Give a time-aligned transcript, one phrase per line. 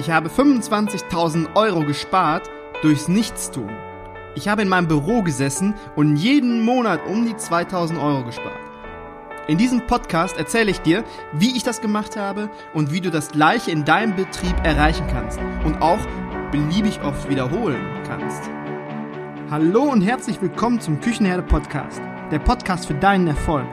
[0.00, 2.48] Ich habe 25.000 Euro gespart
[2.82, 3.68] durchs Nichtstun.
[4.36, 8.60] Ich habe in meinem Büro gesessen und jeden Monat um die 2.000 Euro gespart.
[9.48, 13.32] In diesem Podcast erzähle ich dir, wie ich das gemacht habe und wie du das
[13.32, 15.98] gleiche in deinem Betrieb erreichen kannst und auch
[16.52, 18.48] beliebig oft wiederholen kannst.
[19.50, 23.66] Hallo und herzlich willkommen zum Küchenherde Podcast, der Podcast für deinen Erfolg.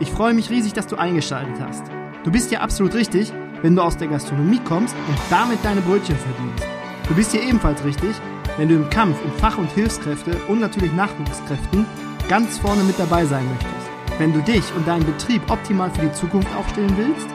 [0.00, 1.84] Ich freue mich riesig, dass du eingeschaltet hast.
[2.24, 3.32] Du bist ja absolut richtig,
[3.62, 6.64] wenn du aus der Gastronomie kommst und damit deine Brötchen verdienst.
[7.08, 8.14] Du bist hier ebenfalls richtig,
[8.56, 11.86] wenn du im Kampf um Fach- und Hilfskräfte und natürlich Nachwuchskräften
[12.28, 14.18] ganz vorne mit dabei sein möchtest.
[14.18, 17.28] Wenn du dich und deinen Betrieb optimal für die Zukunft aufstellen willst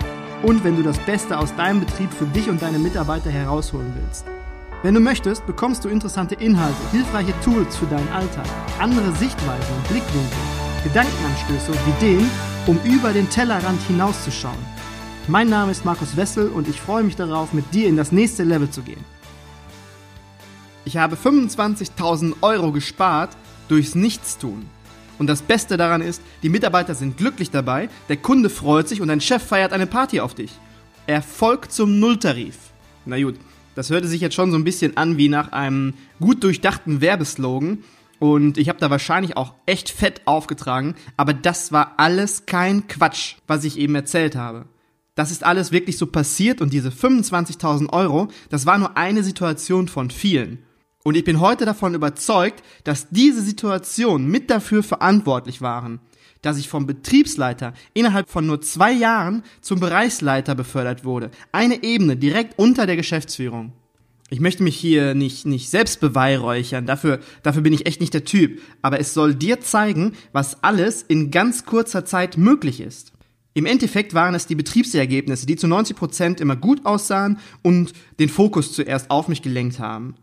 [0.43, 4.25] und wenn du das Beste aus deinem Betrieb für dich und deine Mitarbeiter herausholen willst.
[4.83, 8.45] Wenn du möchtest, bekommst du interessante Inhalte, hilfreiche Tools für deinen Alltag,
[8.79, 10.37] andere Sichtweisen und Blickwinkel,
[10.83, 12.29] Gedankenanstöße und Ideen,
[12.67, 14.76] um über den Tellerrand hinauszuschauen.
[15.29, 18.45] Mein Name ist Markus Wessel und ich freue mich darauf, mit dir in das nächste
[18.45, 19.03] Level zu gehen.
[20.85, 23.35] Ich habe 25.000 Euro gespart
[23.67, 24.65] durchs Nichtstun.
[25.19, 29.09] Und das Beste daran ist, die Mitarbeiter sind glücklich dabei, der Kunde freut sich und
[29.09, 30.51] dein Chef feiert eine Party auf dich.
[31.07, 32.55] Erfolg zum Nulltarif.
[33.05, 33.35] Na gut,
[33.75, 37.83] das hörte sich jetzt schon so ein bisschen an wie nach einem gut durchdachten Werbeslogan.
[38.19, 43.35] Und ich habe da wahrscheinlich auch echt fett aufgetragen, aber das war alles kein Quatsch,
[43.45, 44.65] was ich eben erzählt habe.
[45.17, 49.87] Das ist alles wirklich so passiert und diese 25.000 Euro, das war nur eine Situation
[49.87, 50.59] von vielen.
[51.03, 56.01] Und ich bin heute davon überzeugt, dass diese Situation mit dafür verantwortlich waren,
[56.43, 61.31] dass ich vom Betriebsleiter innerhalb von nur zwei Jahren zum Bereichsleiter befördert wurde.
[61.51, 63.73] Eine Ebene direkt unter der Geschäftsführung.
[64.29, 68.25] Ich möchte mich hier nicht, nicht selbst beweihräuchern, dafür, dafür bin ich echt nicht der
[68.25, 68.61] Typ.
[68.83, 73.16] Aber es soll dir zeigen, was alles in ganz kurzer Zeit möglich ist.
[73.57, 78.29] Im Endeffekt waren es die Betriebsergebnisse, die zu 90 Prozent immer gut aussahen und den
[78.29, 80.13] Fokus zuerst auf mich gelenkt haben.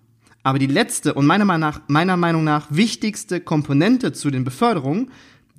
[0.44, 5.10] Aber die letzte und meiner Meinung nach, meiner Meinung nach wichtigste Komponente zu den Beförderungen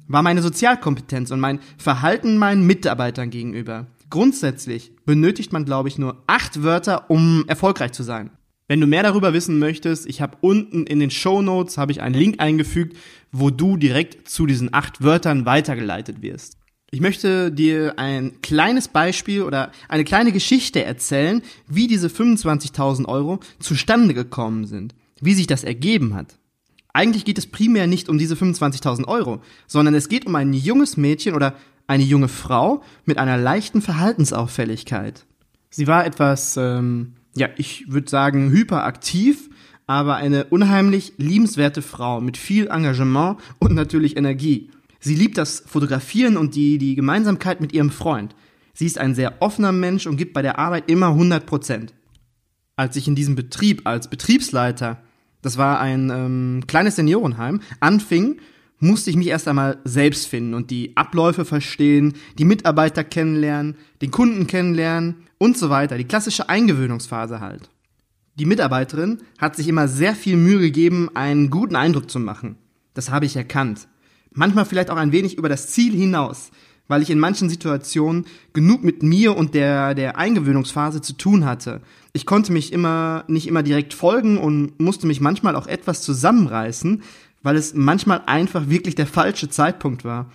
[0.07, 3.87] war meine Sozialkompetenz und mein Verhalten meinen Mitarbeitern gegenüber.
[4.09, 8.29] Grundsätzlich benötigt man, glaube ich, nur acht Wörter, um erfolgreich zu sein.
[8.69, 12.01] Wenn du mehr darüber wissen möchtest, ich habe unten in den Show Notes habe ich
[12.01, 12.95] einen Link eingefügt,
[13.33, 16.57] wo du direkt zu diesen acht Wörtern weitergeleitet wirst.
[16.95, 23.41] Ich möchte dir ein kleines Beispiel oder eine kleine Geschichte erzählen, wie diese 25.000 Euro
[23.59, 26.37] zustande gekommen sind, wie sich das ergeben hat.
[26.93, 30.95] Eigentlich geht es primär nicht um diese 25.000 Euro, sondern es geht um ein junges
[30.95, 35.25] Mädchen oder eine junge Frau mit einer leichten Verhaltensauffälligkeit.
[35.69, 39.49] Sie war etwas, ähm, ja, ich würde sagen, hyperaktiv,
[39.85, 44.69] aber eine unheimlich liebenswerte Frau mit viel Engagement und natürlich Energie.
[45.05, 48.35] Sie liebt das Fotografieren und die, die Gemeinsamkeit mit ihrem Freund.
[48.73, 51.93] Sie ist ein sehr offener Mensch und gibt bei der Arbeit immer 100 Prozent.
[52.75, 55.03] Als ich in diesem Betrieb als Betriebsleiter,
[55.43, 58.37] das war ein ähm, kleines Seniorenheim, anfing,
[58.79, 64.09] musste ich mich erst einmal selbst finden und die Abläufe verstehen, die Mitarbeiter kennenlernen, den
[64.09, 65.99] Kunden kennenlernen und so weiter.
[65.99, 67.69] Die klassische Eingewöhnungsphase halt.
[68.39, 72.57] Die Mitarbeiterin hat sich immer sehr viel Mühe gegeben, einen guten Eindruck zu machen.
[72.95, 73.87] Das habe ich erkannt
[74.35, 76.51] manchmal vielleicht auch ein wenig über das Ziel hinaus,
[76.87, 81.81] weil ich in manchen Situationen genug mit mir und der, der Eingewöhnungsphase zu tun hatte.
[82.13, 87.01] Ich konnte mich immer, nicht immer direkt folgen und musste mich manchmal auch etwas zusammenreißen,
[87.41, 90.31] weil es manchmal einfach wirklich der falsche Zeitpunkt war.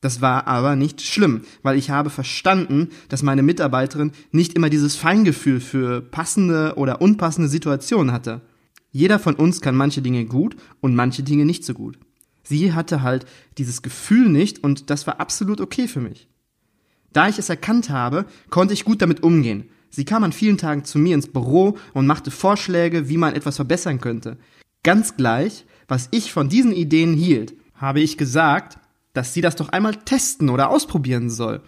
[0.00, 4.94] Das war aber nicht schlimm, weil ich habe verstanden, dass meine Mitarbeiterin nicht immer dieses
[4.94, 8.42] Feingefühl für passende oder unpassende Situationen hatte.
[8.92, 11.98] Jeder von uns kann manche Dinge gut und manche Dinge nicht so gut.
[12.48, 13.26] Sie hatte halt
[13.58, 16.28] dieses Gefühl nicht und das war absolut okay für mich.
[17.12, 19.68] Da ich es erkannt habe, konnte ich gut damit umgehen.
[19.90, 23.56] Sie kam an vielen Tagen zu mir ins Büro und machte Vorschläge, wie man etwas
[23.56, 24.36] verbessern könnte.
[24.82, 28.78] Ganz gleich, was ich von diesen Ideen hielt, habe ich gesagt,
[29.12, 31.62] dass sie das doch einmal testen oder ausprobieren soll.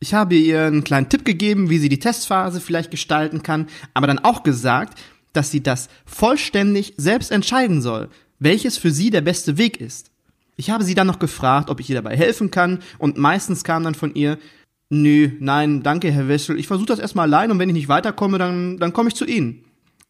[0.00, 4.06] Ich habe ihr einen kleinen Tipp gegeben, wie sie die Testphase vielleicht gestalten kann, aber
[4.06, 4.98] dann auch gesagt,
[5.32, 8.08] dass sie das vollständig selbst entscheiden soll,
[8.38, 10.10] welches für sie der beste Weg ist.
[10.58, 13.84] Ich habe sie dann noch gefragt, ob ich ihr dabei helfen kann und meistens kam
[13.84, 14.38] dann von ihr,
[14.90, 18.38] nö, nein, danke, Herr Wessel, ich versuche das erstmal allein und wenn ich nicht weiterkomme,
[18.38, 19.64] dann, dann komme ich zu Ihnen.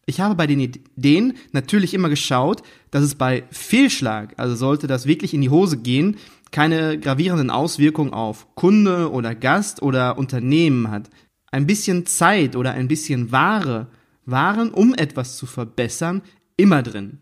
[0.07, 5.05] Ich habe bei den Ideen natürlich immer geschaut, dass es bei Fehlschlag, also sollte das
[5.05, 6.17] wirklich in die Hose gehen,
[6.49, 11.11] keine gravierenden Auswirkungen auf Kunde oder Gast oder Unternehmen hat.
[11.51, 13.85] Ein bisschen Zeit oder ein bisschen Ware
[14.25, 16.23] waren, um etwas zu verbessern,
[16.57, 17.19] immer drin.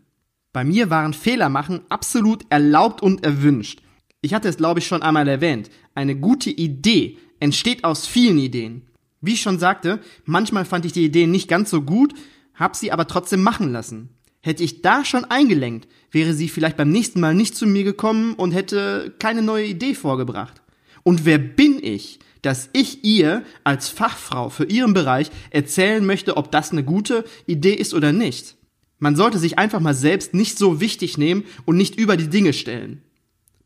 [0.58, 3.80] Bei mir waren Fehler machen absolut erlaubt und erwünscht.
[4.22, 5.70] Ich hatte es, glaube ich, schon einmal erwähnt.
[5.94, 8.82] Eine gute Idee entsteht aus vielen Ideen.
[9.20, 12.12] Wie ich schon sagte, manchmal fand ich die Ideen nicht ganz so gut,
[12.56, 14.08] hab sie aber trotzdem machen lassen.
[14.40, 18.34] Hätte ich da schon eingelenkt, wäre sie vielleicht beim nächsten Mal nicht zu mir gekommen
[18.34, 20.60] und hätte keine neue Idee vorgebracht.
[21.04, 26.50] Und wer bin ich, dass ich ihr als Fachfrau für ihren Bereich erzählen möchte, ob
[26.50, 28.57] das eine gute Idee ist oder nicht?
[28.98, 32.52] Man sollte sich einfach mal selbst nicht so wichtig nehmen und nicht über die Dinge
[32.52, 33.02] stellen.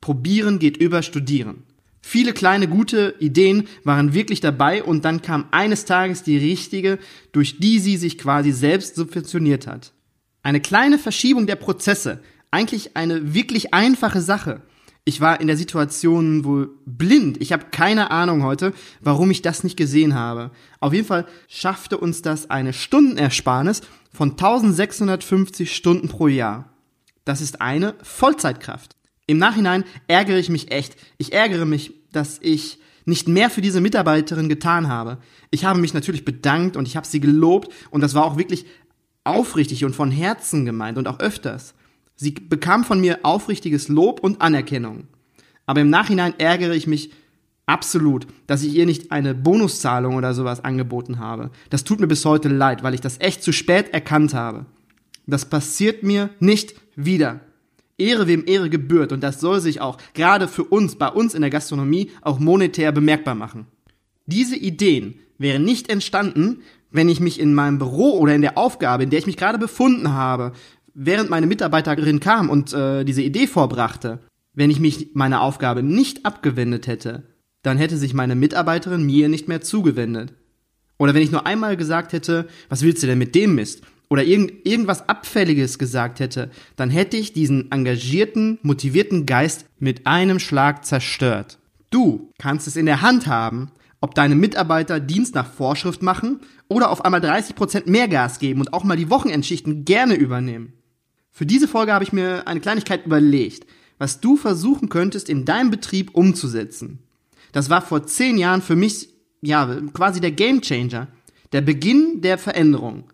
[0.01, 1.63] Probieren geht über Studieren.
[2.03, 6.99] Viele kleine gute Ideen waren wirklich dabei und dann kam eines Tages die richtige,
[7.31, 9.93] durch die sie sich quasi selbst subventioniert hat.
[10.43, 12.21] Eine kleine Verschiebung der Prozesse,
[12.51, 14.61] eigentlich eine wirklich einfache Sache.
[15.05, 17.41] Ich war in der Situation wohl blind.
[17.41, 20.53] Ich habe keine Ahnung heute, warum ich das nicht gesehen habe.
[20.79, 23.81] Auf jeden Fall schaffte uns das eine Stundenersparnis
[24.13, 26.73] von 1650 Stunden pro Jahr.
[27.25, 28.95] Das ist eine Vollzeitkraft.
[29.27, 30.97] Im Nachhinein ärgere ich mich echt.
[31.19, 35.19] Ich ärgere mich, dass ich nicht mehr für diese Mitarbeiterin getan habe.
[35.51, 38.67] Ich habe mich natürlich bedankt und ich habe sie gelobt und das war auch wirklich
[39.25, 41.75] aufrichtig und von Herzen gemeint und auch öfters.
[42.23, 45.09] Sie bekam von mir aufrichtiges Lob und Anerkennung.
[45.67, 47.11] Aber im Nachhinein ärgere ich mich
[47.67, 51.51] absolut, dass ich ihr nicht eine Bonuszahlung oder sowas angeboten habe.
[51.71, 54.67] Das tut mir bis heute leid, weil ich das echt zu spät erkannt habe.
[55.27, 57.41] Das passiert mir nicht wieder.
[57.99, 61.41] Ehre wem Ehre gebührt und das soll sich auch gerade für uns, bei uns in
[61.41, 63.67] der Gastronomie, auch monetär bemerkbar machen.
[64.27, 69.03] Diese Ideen wären nicht entstanden, wenn ich mich in meinem Büro oder in der Aufgabe,
[69.03, 70.53] in der ich mich gerade befunden habe,
[70.95, 74.21] während meine Mitarbeiterin kam und äh, diese Idee vorbrachte,
[74.55, 77.25] wenn ich mich meiner Aufgabe nicht abgewendet hätte,
[77.63, 80.35] dann hätte sich meine Mitarbeiterin mir nicht mehr zugewendet.
[80.99, 83.83] Oder wenn ich nur einmal gesagt hätte, was willst du denn mit dem Mist?
[84.09, 90.39] Oder irgend, irgendwas Abfälliges gesagt hätte, dann hätte ich diesen engagierten, motivierten Geist mit einem
[90.39, 91.59] Schlag zerstört.
[91.91, 93.71] Du kannst es in der Hand haben,
[94.03, 98.73] ob deine Mitarbeiter Dienst nach Vorschrift machen oder auf einmal 30% mehr Gas geben und
[98.75, 100.75] auch mal die Wochenendschichten gerne übernehmen.
[101.33, 103.67] Für diese Folge habe ich mir eine Kleinigkeit überlegt,
[103.99, 106.99] was du versuchen könntest in deinem Betrieb umzusetzen.
[107.53, 109.09] Das war vor zehn Jahren für mich,
[109.41, 111.09] ja, quasi der Gamechanger,
[111.53, 113.05] der Beginn der Veränderung.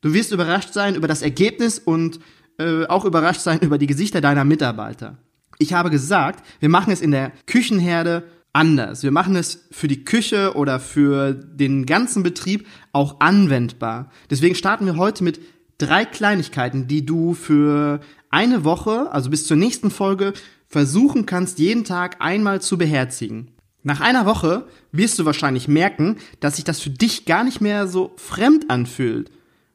[0.00, 2.18] Du wirst überrascht sein über das Ergebnis und
[2.58, 5.18] äh, auch überrascht sein über die Gesichter deiner Mitarbeiter.
[5.58, 9.04] Ich habe gesagt, wir machen es in der Küchenherde anders.
[9.04, 14.10] Wir machen es für die Küche oder für den ganzen Betrieb auch anwendbar.
[14.30, 15.40] Deswegen starten wir heute mit
[15.82, 18.00] drei Kleinigkeiten, die du für
[18.30, 20.32] eine Woche, also bis zur nächsten Folge,
[20.68, 23.50] versuchen kannst, jeden Tag einmal zu beherzigen.
[23.82, 27.88] Nach einer Woche wirst du wahrscheinlich merken, dass sich das für dich gar nicht mehr
[27.88, 29.30] so fremd anfühlt.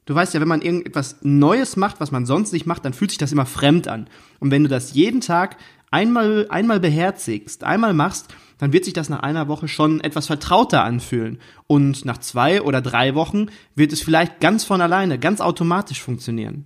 [0.06, 3.12] Du weißt ja, wenn man irgendetwas Neues macht, was man sonst nicht macht, dann fühlt
[3.12, 4.10] sich das immer fremd an.
[4.40, 5.58] Und wenn du das jeden Tag
[5.92, 10.84] einmal, einmal beherzigst, einmal machst, dann wird sich das nach einer Woche schon etwas vertrauter
[10.84, 11.40] anfühlen.
[11.68, 16.66] Und nach zwei oder drei Wochen wird es vielleicht ganz von alleine, ganz automatisch funktionieren.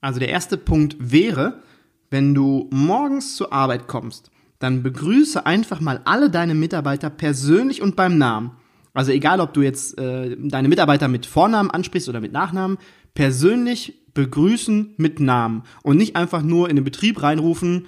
[0.00, 1.62] Also der erste Punkt wäre,
[2.10, 7.96] wenn du morgens zur Arbeit kommst, dann begrüße einfach mal alle deine Mitarbeiter persönlich und
[7.96, 8.52] beim Namen.
[8.92, 12.78] Also egal, ob du jetzt äh, deine Mitarbeiter mit Vornamen ansprichst oder mit Nachnamen,
[13.14, 17.86] persönlich begrüßen mit Namen und nicht einfach nur in den Betrieb reinrufen,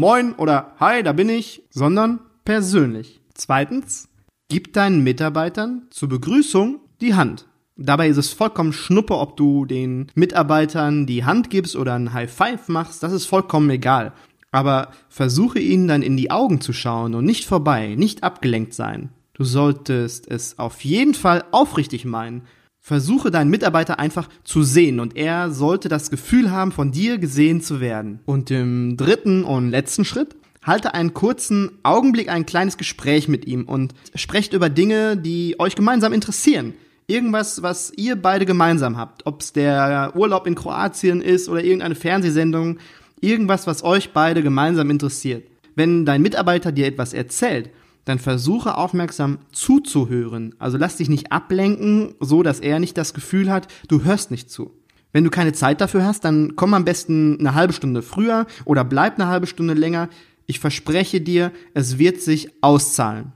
[0.00, 3.20] Moin oder Hi, da bin ich, sondern persönlich.
[3.34, 4.08] Zweitens,
[4.48, 7.46] gib deinen Mitarbeitern zur Begrüßung die Hand.
[7.76, 12.32] Dabei ist es vollkommen schnuppe, ob du den Mitarbeitern die Hand gibst oder ein High
[12.32, 14.14] Five machst, das ist vollkommen egal.
[14.50, 19.10] Aber versuche ihnen dann in die Augen zu schauen und nicht vorbei, nicht abgelenkt sein.
[19.34, 22.44] Du solltest es auf jeden Fall aufrichtig meinen.
[22.80, 27.60] Versuche deinen Mitarbeiter einfach zu sehen und er sollte das Gefühl haben, von dir gesehen
[27.60, 28.20] zu werden.
[28.24, 33.64] Und im dritten und letzten Schritt halte einen kurzen Augenblick ein kleines Gespräch mit ihm
[33.64, 36.74] und sprecht über Dinge, die euch gemeinsam interessieren.
[37.06, 39.26] Irgendwas, was ihr beide gemeinsam habt.
[39.26, 42.78] Ob es der Urlaub in Kroatien ist oder irgendeine Fernsehsendung.
[43.20, 45.44] Irgendwas, was euch beide gemeinsam interessiert.
[45.74, 47.70] Wenn dein Mitarbeiter dir etwas erzählt,
[48.04, 50.54] dann versuche aufmerksam zuzuhören.
[50.58, 54.50] Also lass dich nicht ablenken, so dass er nicht das Gefühl hat, du hörst nicht
[54.50, 54.72] zu.
[55.12, 58.84] Wenn du keine Zeit dafür hast, dann komm am besten eine halbe Stunde früher oder
[58.84, 60.08] bleib eine halbe Stunde länger.
[60.46, 63.32] Ich verspreche dir, es wird sich auszahlen.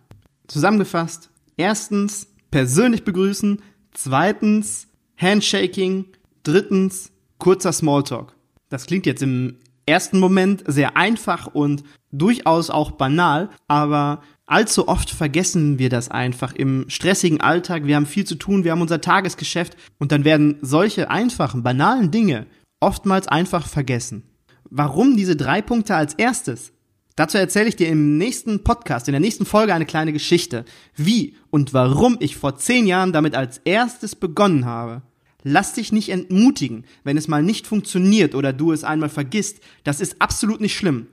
[0.46, 3.60] Zusammengefasst, erstens persönlich begrüßen,
[3.92, 6.06] zweitens Handshaking,
[6.42, 8.34] drittens kurzer Smalltalk.
[8.68, 9.56] Das klingt jetzt im
[9.86, 16.52] ersten Moment sehr einfach und durchaus auch banal, aber allzu oft vergessen wir das einfach
[16.52, 17.86] im stressigen Alltag.
[17.86, 22.10] Wir haben viel zu tun, wir haben unser Tagesgeschäft und dann werden solche einfachen, banalen
[22.10, 22.46] Dinge
[22.80, 24.24] oftmals einfach vergessen.
[24.70, 26.72] Warum diese drei Punkte als erstes?
[27.16, 30.64] Dazu erzähle ich dir im nächsten Podcast, in der nächsten Folge eine kleine Geschichte,
[30.96, 35.02] wie und warum ich vor zehn Jahren damit als erstes begonnen habe.
[35.44, 39.60] Lass dich nicht entmutigen, wenn es mal nicht funktioniert oder du es einmal vergisst.
[39.84, 41.06] Das ist absolut nicht schlimm.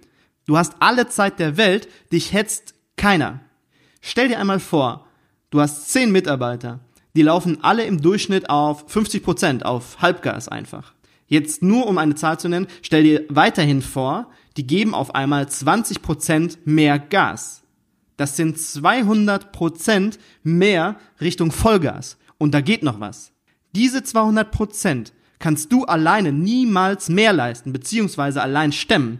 [0.47, 3.39] Du hast alle Zeit der Welt, dich hetzt keiner.
[4.01, 5.07] Stell dir einmal vor,
[5.49, 6.79] du hast zehn Mitarbeiter.
[7.15, 10.93] Die laufen alle im Durchschnitt auf 50 Prozent, auf Halbgas einfach.
[11.27, 15.47] Jetzt nur um eine Zahl zu nennen, stell dir weiterhin vor, die geben auf einmal
[15.47, 17.63] 20 Prozent mehr Gas.
[18.17, 22.17] Das sind 200 Prozent mehr Richtung Vollgas.
[22.37, 23.31] Und da geht noch was.
[23.73, 29.19] Diese 200 Prozent kannst du alleine niemals mehr leisten, beziehungsweise allein stemmen.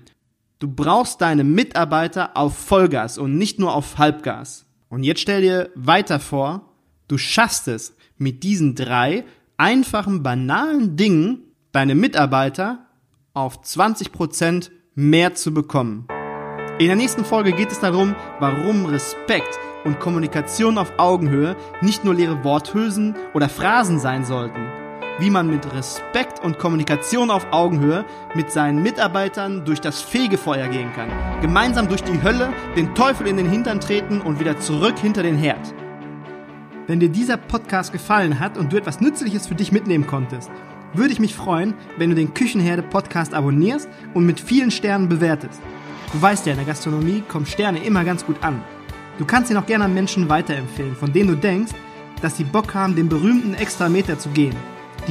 [0.62, 4.68] Du brauchst deine Mitarbeiter auf Vollgas und nicht nur auf Halbgas.
[4.90, 6.70] Und jetzt stell dir weiter vor,
[7.08, 9.26] du schaffst es mit diesen drei
[9.58, 11.40] einfachen, banalen Dingen
[11.72, 12.86] deine Mitarbeiter
[13.34, 16.06] auf 20% mehr zu bekommen.
[16.78, 22.14] In der nächsten Folge geht es darum, warum Respekt und Kommunikation auf Augenhöhe nicht nur
[22.14, 24.81] leere Worthülsen oder Phrasen sein sollten.
[25.20, 30.92] Wie man mit Respekt und Kommunikation auf Augenhöhe mit seinen Mitarbeitern durch das Fegefeuer gehen
[30.96, 31.10] kann.
[31.42, 35.38] Gemeinsam durch die Hölle, den Teufel in den Hintern treten und wieder zurück hinter den
[35.38, 35.74] Herd.
[36.88, 40.50] Wenn dir dieser Podcast gefallen hat und du etwas Nützliches für dich mitnehmen konntest,
[40.94, 45.62] würde ich mich freuen, wenn du den Küchenherde Podcast abonnierst und mit vielen Sternen bewertest.
[46.12, 48.62] Du weißt ja, in der Gastronomie kommen Sterne immer ganz gut an.
[49.18, 51.72] Du kannst ihn auch gerne an Menschen weiterempfehlen, von denen du denkst,
[52.22, 54.56] dass sie Bock haben, den berühmten extra Meter zu gehen.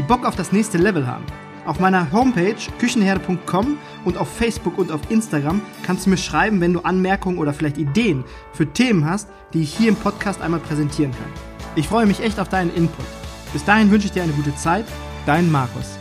[0.01, 1.27] Die Bock auf das nächste Level haben.
[1.67, 3.77] Auf meiner Homepage küchenherde.com
[4.07, 7.77] und auf Facebook und auf Instagram kannst du mir schreiben, wenn du Anmerkungen oder vielleicht
[7.77, 11.31] Ideen für Themen hast, die ich hier im Podcast einmal präsentieren kann.
[11.77, 13.05] Ich freue mich echt auf deinen Input.
[13.53, 14.87] Bis dahin wünsche ich dir eine gute Zeit
[15.27, 16.00] Dein Markus.